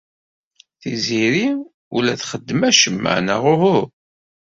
[0.81, 1.47] Tiziri
[1.95, 3.77] ur la txeddem acemma neɣ uhu?